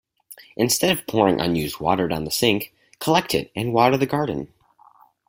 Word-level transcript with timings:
Instead 0.57 0.89
of 0.89 1.05
pouring 1.05 1.39
unused 1.39 1.79
water 1.79 2.07
down 2.07 2.23
the 2.25 2.31
sink, 2.31 2.73
collect 2.97 3.35
it 3.35 3.51
and 3.55 3.71
water 3.71 3.97
the 3.97 4.07
garden. 4.07 4.51